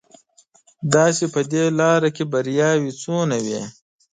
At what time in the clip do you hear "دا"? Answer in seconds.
0.93-1.05